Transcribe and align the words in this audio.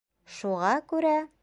Шуға 0.37 0.73
күрә... 0.95 1.15